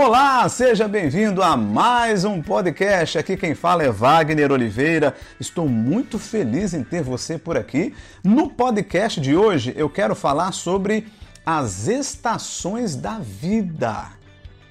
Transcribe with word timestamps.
Olá, 0.00 0.48
seja 0.48 0.86
bem-vindo 0.86 1.42
a 1.42 1.56
mais 1.56 2.24
um 2.24 2.40
podcast. 2.40 3.18
Aqui 3.18 3.36
quem 3.36 3.52
fala 3.52 3.82
é 3.82 3.90
Wagner 3.90 4.52
Oliveira. 4.52 5.12
Estou 5.40 5.68
muito 5.68 6.20
feliz 6.20 6.72
em 6.72 6.84
ter 6.84 7.02
você 7.02 7.36
por 7.36 7.56
aqui. 7.56 7.92
No 8.22 8.48
podcast 8.48 9.20
de 9.20 9.34
hoje 9.34 9.74
eu 9.76 9.90
quero 9.90 10.14
falar 10.14 10.52
sobre 10.52 11.08
as 11.44 11.88
estações 11.88 12.94
da 12.94 13.18
vida. 13.18 14.12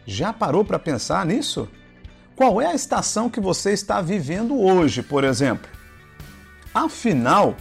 Já 0.05 0.31
parou 0.31 0.63
para 0.63 0.79
pensar 0.79 1.25
nisso? 1.25 1.67
Qual 2.33 2.61
é 2.61 2.67
a 2.67 2.73
estação 2.73 3.29
que 3.29 3.41
você 3.41 3.73
está 3.73 3.99
vivendo 3.99 4.57
hoje, 4.57 5.03
por 5.03 5.25
exemplo? 5.25 5.69
Afinal, 6.73 7.57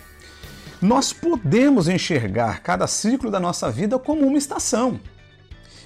nós 0.80 1.12
podemos 1.12 1.88
enxergar 1.88 2.60
cada 2.60 2.86
ciclo 2.86 3.28
da 3.28 3.40
nossa 3.40 3.72
vida 3.72 3.98
como 3.98 4.24
uma 4.24 4.38
estação. 4.38 5.00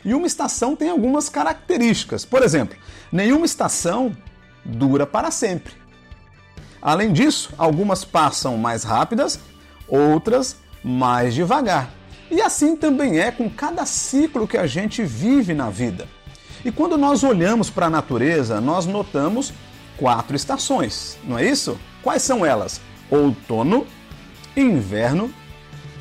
E 0.04 0.14
uma 0.14 0.26
estação 0.26 0.74
tem 0.74 0.90
algumas 0.90 1.28
características. 1.28 2.24
Por 2.24 2.42
exemplo, 2.42 2.76
nenhuma 3.12 3.46
estação 3.46 4.16
dura 4.64 5.06
para 5.06 5.30
sempre. 5.30 5.74
Além 6.80 7.12
disso, 7.12 7.52
algumas 7.58 8.04
passam 8.04 8.56
mais 8.56 8.84
rápidas, 8.84 9.38
outras 9.86 10.56
mais 10.82 11.34
devagar. 11.34 11.90
E 12.30 12.40
assim 12.40 12.76
também 12.76 13.18
é 13.18 13.30
com 13.30 13.50
cada 13.50 13.84
ciclo 13.84 14.48
que 14.48 14.56
a 14.56 14.66
gente 14.66 15.02
vive 15.02 15.52
na 15.52 15.68
vida. 15.68 16.08
E 16.64 16.70
quando 16.70 16.96
nós 16.96 17.22
olhamos 17.22 17.68
para 17.68 17.86
a 17.86 17.90
natureza, 17.90 18.60
nós 18.60 18.86
notamos 18.86 19.52
quatro 19.96 20.36
estações, 20.36 21.18
não 21.24 21.38
é 21.38 21.44
isso? 21.44 21.78
Quais 22.02 22.22
são 22.22 22.44
elas? 22.46 22.80
Outono, 23.10 23.86
inverno, 24.56 25.30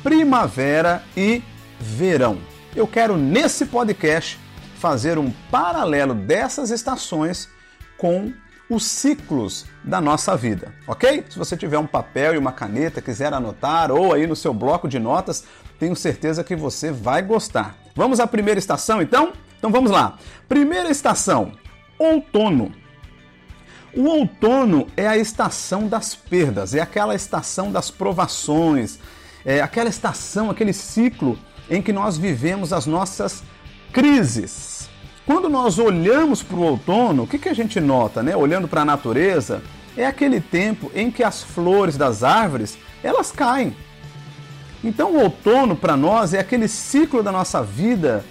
primavera 0.02 1.02
e 1.14 1.42
verão 1.78 2.49
eu 2.74 2.86
quero 2.86 3.16
nesse 3.16 3.66
podcast 3.66 4.38
fazer 4.76 5.18
um 5.18 5.30
paralelo 5.50 6.14
dessas 6.14 6.70
estações 6.70 7.48
com 7.98 8.32
os 8.68 8.84
ciclos 8.84 9.66
da 9.82 10.00
nossa 10.00 10.36
vida, 10.36 10.72
ok? 10.86 11.24
Se 11.28 11.36
você 11.36 11.56
tiver 11.56 11.78
um 11.78 11.86
papel 11.86 12.34
e 12.34 12.38
uma 12.38 12.52
caneta, 12.52 13.02
quiser 13.02 13.34
anotar 13.34 13.90
ou 13.90 14.14
aí 14.14 14.26
no 14.26 14.36
seu 14.36 14.54
bloco 14.54 14.88
de 14.88 14.98
notas, 14.98 15.44
tenho 15.78 15.96
certeza 15.96 16.44
que 16.44 16.54
você 16.54 16.92
vai 16.92 17.20
gostar. 17.20 17.76
Vamos 17.96 18.20
à 18.20 18.26
primeira 18.26 18.60
estação 18.60 19.02
então? 19.02 19.32
Então 19.58 19.70
vamos 19.70 19.90
lá. 19.90 20.18
Primeira 20.48 20.88
estação, 20.88 21.52
outono. 21.98 22.72
O 23.94 24.04
outono 24.04 24.86
é 24.96 25.08
a 25.08 25.16
estação 25.16 25.88
das 25.88 26.14
perdas, 26.14 26.72
é 26.74 26.80
aquela 26.80 27.16
estação 27.16 27.72
das 27.72 27.90
provações, 27.90 29.00
é 29.44 29.60
aquela 29.60 29.88
estação, 29.88 30.48
aquele 30.48 30.72
ciclo 30.72 31.36
em 31.70 31.80
que 31.80 31.92
nós 31.92 32.18
vivemos 32.18 32.72
as 32.72 32.84
nossas 32.84 33.42
crises. 33.92 34.88
Quando 35.24 35.48
nós 35.48 35.78
olhamos 35.78 36.42
para 36.42 36.56
o 36.56 36.62
outono, 36.62 37.22
o 37.22 37.26
que, 37.26 37.38
que 37.38 37.48
a 37.48 37.54
gente 37.54 37.80
nota, 37.80 38.22
né? 38.22 38.34
Olhando 38.34 38.66
para 38.66 38.82
a 38.82 38.84
natureza, 38.84 39.62
é 39.96 40.04
aquele 40.04 40.40
tempo 40.40 40.90
em 40.94 41.10
que 41.10 41.22
as 41.22 41.42
flores 41.42 41.96
das 41.96 42.24
árvores 42.24 42.76
elas 43.02 43.30
caem. 43.30 43.76
Então, 44.82 45.12
o 45.12 45.22
outono 45.22 45.76
para 45.76 45.96
nós 45.96 46.34
é 46.34 46.40
aquele 46.40 46.66
ciclo 46.66 47.22
da 47.22 47.30
nossa 47.30 47.62
vida 47.62 48.24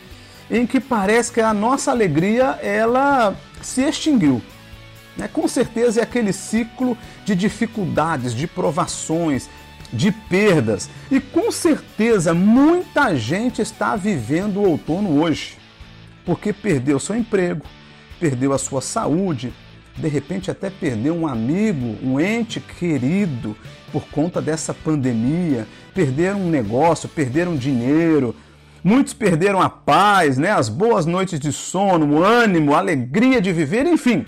em 0.49 0.65
que 0.65 0.79
parece 0.79 1.31
que 1.31 1.41
a 1.41 1.53
nossa 1.53 1.91
alegria 1.91 2.59
ela 2.61 3.35
se 3.61 3.83
extinguiu. 3.83 4.41
Né? 5.15 5.29
Com 5.31 5.47
certeza 5.47 5.99
é 5.99 6.03
aquele 6.03 6.33
ciclo 6.33 6.97
de 7.23 7.35
dificuldades, 7.35 8.33
de 8.33 8.47
provações, 8.47 9.47
de 9.91 10.11
perdas. 10.11 10.89
E 11.11 11.19
com 11.19 11.51
certeza 11.51 12.33
muita 12.33 13.15
gente 13.15 13.61
está 13.61 13.95
vivendo 13.95 14.57
o 14.57 14.69
outono 14.69 15.21
hoje, 15.21 15.57
porque 16.25 16.53
perdeu 16.53 16.99
seu 16.99 17.15
emprego, 17.15 17.65
perdeu 18.19 18.53
a 18.53 18.57
sua 18.57 18.81
saúde, 18.81 19.53
de 19.95 20.07
repente 20.07 20.49
até 20.49 20.69
perdeu 20.69 21.15
um 21.15 21.27
amigo, 21.27 21.97
um 22.01 22.19
ente 22.19 22.59
querido 22.59 23.55
por 23.91 24.07
conta 24.07 24.41
dessa 24.41 24.73
pandemia, 24.73 25.67
perderam 25.93 26.41
um 26.41 26.49
negócio, 26.49 27.09
perderam 27.09 27.55
dinheiro. 27.55 28.35
Muitos 28.81 29.13
perderam 29.13 29.61
a 29.61 29.69
paz, 29.69 30.37
né? 30.37 30.51
as 30.51 30.69
boas 30.69 31.05
noites 31.05 31.37
de 31.37 31.51
sono, 31.51 32.15
o 32.15 32.23
ânimo, 32.23 32.73
a 32.73 32.77
alegria 32.77 33.41
de 33.41 33.51
viver, 33.51 33.85
enfim. 33.85 34.25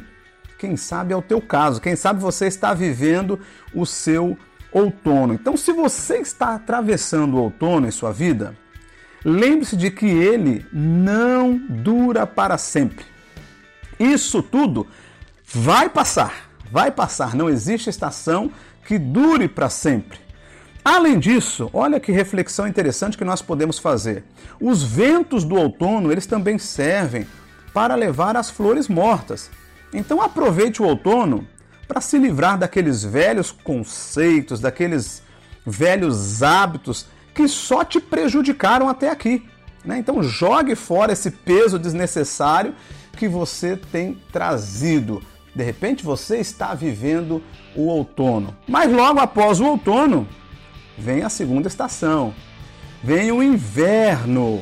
Quem 0.59 0.75
sabe 0.75 1.13
é 1.13 1.15
o 1.15 1.21
teu 1.21 1.41
caso, 1.41 1.79
quem 1.79 1.95
sabe 1.95 2.21
você 2.21 2.47
está 2.47 2.73
vivendo 2.73 3.39
o 3.73 3.85
seu 3.85 4.37
outono. 4.71 5.33
Então, 5.33 5.57
se 5.57 5.71
você 5.71 6.17
está 6.17 6.55
atravessando 6.55 7.35
o 7.35 7.41
outono 7.41 7.87
em 7.87 7.91
sua 7.91 8.11
vida, 8.11 8.55
lembre-se 9.23 9.75
de 9.75 9.91
que 9.91 10.05
ele 10.05 10.65
não 10.71 11.57
dura 11.57 12.25
para 12.25 12.57
sempre. 12.57 13.05
Isso 13.99 14.41
tudo 14.41 14.87
vai 15.45 15.89
passar, 15.89 16.49
vai 16.71 16.89
passar. 16.91 17.35
Não 17.35 17.49
existe 17.49 17.89
estação 17.89 18.51
que 18.85 18.97
dure 18.97 19.47
para 19.47 19.69
sempre. 19.69 20.19
Além 20.83 21.19
disso, 21.19 21.69
olha 21.73 21.99
que 21.99 22.11
reflexão 22.11 22.67
interessante 22.67 23.17
que 23.17 23.23
nós 23.23 23.41
podemos 23.41 23.77
fazer. 23.77 24.23
Os 24.59 24.81
ventos 24.81 25.43
do 25.43 25.55
outono, 25.55 26.11
eles 26.11 26.25
também 26.25 26.57
servem 26.57 27.27
para 27.71 27.93
levar 27.93 28.35
as 28.35 28.49
flores 28.49 28.87
mortas. 28.87 29.51
Então 29.93 30.21
aproveite 30.21 30.81
o 30.81 30.85
outono 30.85 31.47
para 31.91 31.99
se 31.99 32.17
livrar 32.17 32.57
daqueles 32.57 33.03
velhos 33.03 33.51
conceitos, 33.51 34.61
daqueles 34.61 35.21
velhos 35.65 36.41
hábitos 36.41 37.05
que 37.35 37.49
só 37.49 37.83
te 37.83 37.99
prejudicaram 37.99 38.87
até 38.87 39.09
aqui. 39.09 39.45
Né? 39.83 39.97
Então 39.97 40.23
jogue 40.23 40.73
fora 40.73 41.11
esse 41.11 41.29
peso 41.29 41.77
desnecessário 41.77 42.73
que 43.17 43.27
você 43.27 43.75
tem 43.75 44.17
trazido. 44.31 45.21
De 45.53 45.65
repente 45.65 46.01
você 46.01 46.37
está 46.37 46.73
vivendo 46.73 47.43
o 47.75 47.87
outono. 47.87 48.55
Mas 48.65 48.89
logo 48.89 49.19
após 49.19 49.59
o 49.59 49.65
outono, 49.65 50.25
vem 50.97 51.23
a 51.23 51.29
segunda 51.29 51.67
estação. 51.67 52.33
Vem 53.03 53.33
o 53.33 53.43
inverno. 53.43 54.61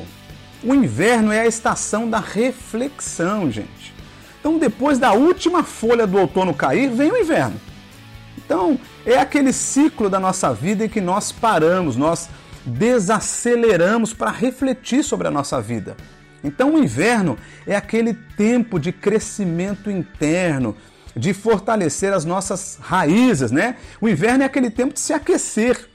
O 0.64 0.74
inverno 0.74 1.30
é 1.30 1.42
a 1.42 1.46
estação 1.46 2.10
da 2.10 2.18
reflexão, 2.18 3.48
gente. 3.52 3.99
Então, 4.40 4.58
depois 4.58 4.98
da 4.98 5.12
última 5.12 5.62
folha 5.62 6.06
do 6.06 6.18
outono 6.18 6.54
cair, 6.54 6.90
vem 6.90 7.12
o 7.12 7.16
inverno. 7.16 7.60
Então, 8.38 8.80
é 9.04 9.18
aquele 9.18 9.52
ciclo 9.52 10.08
da 10.08 10.18
nossa 10.18 10.52
vida 10.52 10.86
em 10.86 10.88
que 10.88 11.00
nós 11.00 11.30
paramos, 11.30 11.94
nós 11.94 12.28
desaceleramos 12.64 14.14
para 14.14 14.30
refletir 14.30 15.04
sobre 15.04 15.28
a 15.28 15.30
nossa 15.30 15.60
vida. 15.60 15.94
Então, 16.42 16.74
o 16.74 16.78
inverno 16.78 17.38
é 17.66 17.76
aquele 17.76 18.14
tempo 18.14 18.80
de 18.80 18.92
crescimento 18.92 19.90
interno, 19.90 20.74
de 21.14 21.34
fortalecer 21.34 22.12
as 22.12 22.24
nossas 22.24 22.78
raízes, 22.80 23.50
né? 23.50 23.76
O 24.00 24.08
inverno 24.08 24.42
é 24.42 24.46
aquele 24.46 24.70
tempo 24.70 24.94
de 24.94 25.00
se 25.00 25.12
aquecer. 25.12 25.88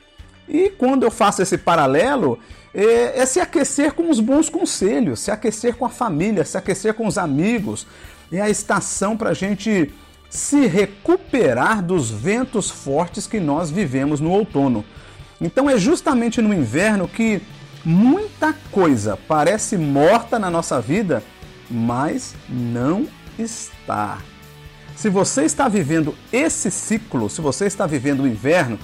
E 0.48 0.70
quando 0.70 1.04
eu 1.04 1.10
faço 1.10 1.42
esse 1.42 1.58
paralelo, 1.58 2.38
é, 2.74 3.20
é 3.20 3.26
se 3.26 3.40
aquecer 3.40 3.94
com 3.94 4.10
os 4.10 4.20
bons 4.20 4.50
conselhos, 4.50 5.22
se 5.22 5.32
aquecer 5.32 5.76
com 5.76 5.86
a 5.86 5.90
família, 5.90 6.46
se 6.46 6.58
aquecer 6.58 6.94
com 6.94 7.08
os 7.08 7.18
amigos, 7.18 7.88
é 8.32 8.42
a 8.42 8.50
estação 8.50 9.16
para 9.16 9.32
a 9.32 9.34
gente 9.34 9.94
se 10.30 10.68
recuperar 10.68 11.82
dos 11.82 12.12
ventos 12.12 12.70
fortes 12.70 13.26
que 13.26 13.40
nós 13.40 13.70
vivemos 13.72 14.20
no 14.20 14.32
outono. 14.32 14.84
Então 15.40 15.70
é 15.70 15.78
justamente 15.78 16.42
no 16.42 16.54
inverno 16.54 17.08
que 17.08 17.42
muita 17.84 18.54
coisa 18.72 19.18
parece 19.28 19.78
morta 19.78 20.40
na 20.40 20.50
nossa 20.50 20.82
vida, 20.82 21.24
mas 21.70 22.36
não 22.50 23.08
está. 23.38 24.18
Se 24.96 25.10
você 25.10 25.44
está 25.44 25.68
vivendo 25.68 26.16
esse 26.32 26.72
ciclo, 26.72 27.30
se 27.30 27.42
você 27.42 27.66
está 27.66 27.86
vivendo 27.86 28.24
o 28.24 28.28
inverno, 28.28 28.80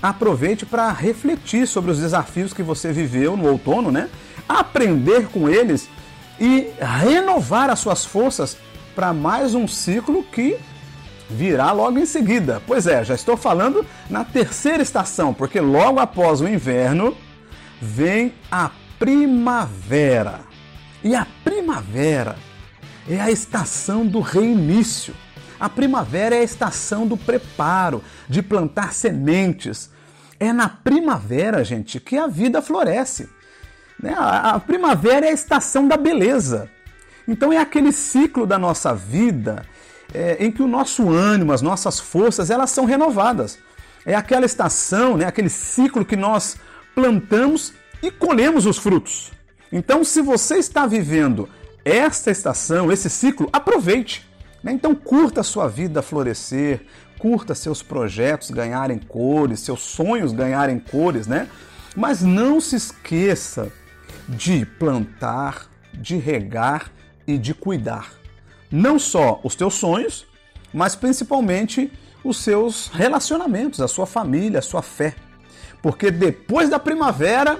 aproveite 0.00 0.64
para 0.64 0.90
refletir 0.92 1.66
sobre 1.66 1.90
os 1.90 1.98
desafios 1.98 2.52
que 2.52 2.62
você 2.62 2.92
viveu 2.92 3.36
no 3.36 3.48
outono, 3.48 3.90
né? 3.90 4.08
Aprender 4.48 5.26
com 5.28 5.48
eles 5.48 5.88
e 6.38 6.70
renovar 6.80 7.70
as 7.70 7.80
suas 7.80 8.04
forças 8.04 8.56
para 8.96 9.12
mais 9.12 9.54
um 9.54 9.68
ciclo 9.68 10.24
que 10.24 10.58
virá 11.28 11.70
logo 11.70 11.98
em 11.98 12.06
seguida. 12.06 12.62
Pois 12.66 12.86
é, 12.86 13.04
já 13.04 13.14
estou 13.14 13.36
falando 13.36 13.84
na 14.08 14.24
terceira 14.24 14.82
estação, 14.82 15.34
porque 15.34 15.60
logo 15.60 16.00
após 16.00 16.40
o 16.40 16.48
inverno 16.48 17.14
vem 17.80 18.32
a 18.50 18.70
primavera. 18.98 20.40
E 21.04 21.14
a 21.14 21.26
primavera 21.44 22.36
é 23.06 23.20
a 23.20 23.30
estação 23.30 24.06
do 24.06 24.20
reinício. 24.20 25.14
A 25.60 25.68
primavera 25.68 26.34
é 26.34 26.40
a 26.40 26.44
estação 26.44 27.06
do 27.06 27.18
preparo, 27.18 28.02
de 28.26 28.42
plantar 28.42 28.94
sementes. 28.94 29.90
É 30.40 30.54
na 30.54 30.70
primavera, 30.70 31.62
gente, 31.62 32.00
que 32.00 32.16
a 32.16 32.26
vida 32.26 32.62
floresce. 32.62 33.28
Né? 34.02 34.14
A 34.16 34.58
primavera 34.58 35.26
é 35.26 35.30
a 35.30 35.34
estação 35.34 35.86
da 35.86 35.98
beleza. 35.98 36.70
Então 37.26 37.52
é 37.52 37.58
aquele 37.58 37.92
ciclo 37.92 38.46
da 38.46 38.58
nossa 38.58 38.94
vida 38.94 39.64
é, 40.14 40.36
em 40.44 40.50
que 40.50 40.62
o 40.62 40.66
nosso 40.66 41.08
ânimo, 41.10 41.52
as 41.52 41.62
nossas 41.62 41.98
forças, 41.98 42.50
elas 42.50 42.70
são 42.70 42.84
renovadas. 42.84 43.58
É 44.04 44.14
aquela 44.14 44.46
estação, 44.46 45.16
né, 45.16 45.26
aquele 45.26 45.48
ciclo 45.48 46.04
que 46.04 46.16
nós 46.16 46.56
plantamos 46.94 47.72
e 48.02 48.10
colhemos 48.10 48.66
os 48.66 48.78
frutos. 48.78 49.32
Então, 49.72 50.04
se 50.04 50.22
você 50.22 50.58
está 50.58 50.86
vivendo 50.86 51.48
esta 51.84 52.32
estação, 52.32 52.90
esse 52.90 53.08
ciclo, 53.08 53.48
aproveite. 53.52 54.26
Né? 54.60 54.72
Então 54.72 54.92
curta 54.92 55.40
a 55.40 55.44
sua 55.44 55.68
vida 55.68 56.02
florescer, 56.02 56.80
curta 57.16 57.54
seus 57.54 57.80
projetos 57.80 58.50
ganharem 58.50 58.98
cores, 58.98 59.60
seus 59.60 59.82
sonhos 59.82 60.32
ganharem 60.32 60.80
cores, 60.80 61.28
né? 61.28 61.48
Mas 61.94 62.22
não 62.22 62.60
se 62.60 62.74
esqueça 62.74 63.72
de 64.28 64.66
plantar, 64.66 65.70
de 65.94 66.16
regar 66.16 66.90
e 67.26 67.38
de 67.38 67.54
cuidar. 67.54 68.12
Não 68.70 68.98
só 68.98 69.40
os 69.42 69.54
teus 69.54 69.74
sonhos, 69.74 70.26
mas 70.72 70.94
principalmente 70.94 71.90
os 72.22 72.38
seus 72.38 72.88
relacionamentos, 72.88 73.80
a 73.80 73.88
sua 73.88 74.06
família, 74.06 74.58
a 74.58 74.62
sua 74.62 74.82
fé. 74.82 75.14
Porque 75.80 76.10
depois 76.10 76.68
da 76.68 76.78
primavera 76.78 77.58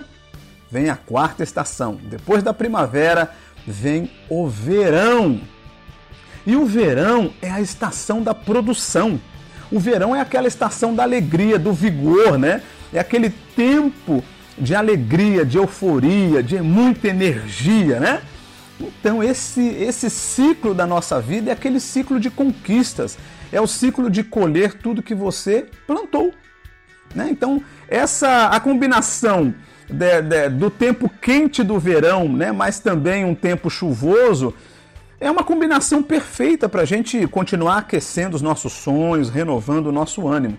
vem 0.70 0.90
a 0.90 0.96
quarta 0.96 1.42
estação. 1.42 1.98
Depois 2.02 2.42
da 2.42 2.52
primavera 2.52 3.32
vem 3.66 4.10
o 4.28 4.48
verão. 4.48 5.40
E 6.46 6.56
o 6.56 6.64
verão 6.64 7.32
é 7.42 7.50
a 7.50 7.60
estação 7.60 8.22
da 8.22 8.34
produção. 8.34 9.20
O 9.70 9.80
verão 9.80 10.14
é 10.14 10.20
aquela 10.20 10.46
estação 10.46 10.94
da 10.94 11.02
alegria, 11.02 11.58
do 11.58 11.72
vigor, 11.72 12.38
né? 12.38 12.62
É 12.92 13.00
aquele 13.00 13.30
tempo 13.30 14.22
de 14.56 14.74
alegria, 14.74 15.44
de 15.44 15.58
euforia, 15.58 16.42
de 16.42 16.60
muita 16.60 17.08
energia, 17.08 17.98
né? 17.98 18.22
Então 18.80 19.22
esse 19.22 19.60
esse 19.60 20.10
ciclo 20.10 20.74
da 20.74 20.86
nossa 20.86 21.20
vida 21.20 21.50
é 21.50 21.52
aquele 21.52 21.80
ciclo 21.80 22.20
de 22.20 22.30
conquistas, 22.30 23.16
é 23.50 23.60
o 23.60 23.66
ciclo 23.66 24.10
de 24.10 24.22
colher 24.22 24.74
tudo 24.74 25.02
que 25.02 25.14
você 25.14 25.66
plantou, 25.86 26.32
né? 27.14 27.28
Então 27.30 27.62
essa 27.88 28.48
a 28.48 28.60
combinação 28.60 29.54
de, 29.88 30.22
de, 30.22 30.48
do 30.50 30.70
tempo 30.70 31.08
quente 31.08 31.62
do 31.62 31.78
verão, 31.78 32.28
né? 32.28 32.52
Mas 32.52 32.78
também 32.78 33.24
um 33.24 33.34
tempo 33.34 33.70
chuvoso 33.70 34.54
é 35.18 35.30
uma 35.30 35.42
combinação 35.42 36.02
perfeita 36.02 36.68
para 36.68 36.82
a 36.82 36.84
gente 36.84 37.26
continuar 37.28 37.78
aquecendo 37.78 38.36
os 38.36 38.42
nossos 38.42 38.72
sonhos, 38.74 39.30
renovando 39.30 39.86
o 39.86 39.92
nosso 39.92 40.28
ânimo. 40.28 40.58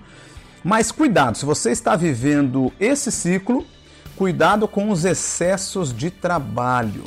Mas 0.63 0.91
cuidado, 0.91 1.37
se 1.37 1.45
você 1.45 1.71
está 1.71 1.95
vivendo 1.95 2.73
esse 2.79 3.11
ciclo, 3.11 3.65
cuidado 4.15 4.67
com 4.67 4.89
os 4.89 5.05
excessos 5.05 5.95
de 5.95 6.09
trabalho. 6.09 7.03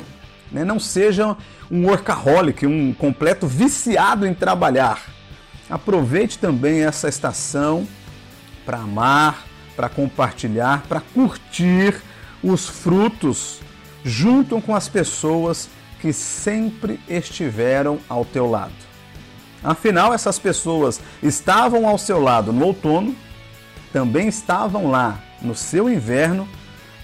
Né? 0.51 0.65
Não 0.65 0.79
seja 0.79 1.35
um 1.69 1.85
workaholic, 1.85 2.65
um 2.65 2.93
completo 2.93 3.47
viciado 3.47 4.27
em 4.27 4.33
trabalhar. 4.33 5.01
Aproveite 5.69 6.37
também 6.37 6.83
essa 6.83 7.07
estação 7.07 7.87
para 8.65 8.77
amar, 8.77 9.45
para 9.75 9.87
compartilhar, 9.87 10.83
para 10.87 10.99
curtir 10.99 12.01
os 12.43 12.67
frutos 12.67 13.59
junto 14.03 14.59
com 14.61 14.75
as 14.75 14.89
pessoas 14.89 15.69
que 15.99 16.11
sempre 16.11 16.99
estiveram 17.07 17.99
ao 18.09 18.25
teu 18.25 18.49
lado. 18.49 18.73
Afinal, 19.63 20.13
essas 20.13 20.39
pessoas 20.39 20.99
estavam 21.21 21.87
ao 21.87 21.97
seu 21.97 22.19
lado 22.19 22.51
no 22.51 22.65
outono, 22.65 23.15
também 23.93 24.27
estavam 24.27 24.89
lá 24.89 25.21
no 25.41 25.53
seu 25.53 25.89
inverno 25.89 26.47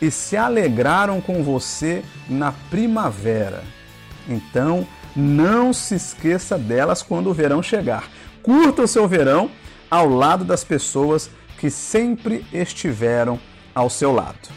e 0.02 0.12
se 0.12 0.38
alegraram 0.38 1.20
com 1.22 1.44
você 1.44 2.04
na 2.30 2.52
primavera. 2.70 3.64
Então, 4.28 4.88
não 5.16 5.74
se 5.74 5.96
esqueça 5.96 6.58
delas 6.58 7.02
quando 7.02 7.30
o 7.30 7.34
verão 7.34 7.64
chegar. 7.64 8.08
Curta 8.44 8.84
o 8.84 8.88
seu 8.88 9.08
verão 9.08 9.50
ao 9.90 10.08
lado 10.08 10.46
das 10.46 10.64
pessoas 10.64 11.30
que 11.58 11.70
sempre 11.70 12.46
estiveram 12.54 13.40
ao 13.74 13.90
seu 13.90 14.12
lado. 14.12 14.50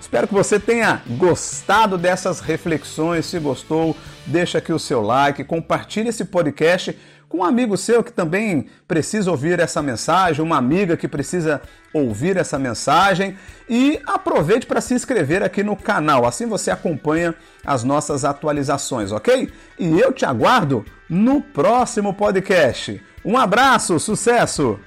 Espero 0.00 0.28
que 0.28 0.34
você 0.34 0.60
tenha 0.60 1.00
gostado 1.16 1.96
dessas 1.96 2.40
reflexões. 2.40 3.24
Se 3.24 3.38
gostou, 3.38 3.96
deixa 4.26 4.58
aqui 4.58 4.72
o 4.72 4.78
seu 4.78 5.00
like, 5.00 5.42
compartilhe 5.44 6.10
esse 6.10 6.26
podcast 6.26 6.94
com 7.32 7.38
um 7.38 7.44
amigo 7.44 7.78
seu 7.78 8.04
que 8.04 8.12
também 8.12 8.66
precisa 8.86 9.30
ouvir 9.30 9.58
essa 9.58 9.80
mensagem, 9.80 10.44
uma 10.44 10.58
amiga 10.58 10.98
que 10.98 11.08
precisa 11.08 11.62
ouvir 11.90 12.36
essa 12.36 12.58
mensagem 12.58 13.38
e 13.66 13.98
aproveite 14.06 14.66
para 14.66 14.82
se 14.82 14.92
inscrever 14.92 15.42
aqui 15.42 15.62
no 15.62 15.74
canal. 15.74 16.26
Assim 16.26 16.44
você 16.44 16.70
acompanha 16.70 17.34
as 17.64 17.82
nossas 17.82 18.26
atualizações, 18.26 19.12
ok? 19.12 19.50
E 19.78 19.98
eu 19.98 20.12
te 20.12 20.26
aguardo 20.26 20.84
no 21.08 21.40
próximo 21.40 22.12
podcast. 22.12 23.00
Um 23.24 23.38
abraço, 23.38 23.98
sucesso! 23.98 24.78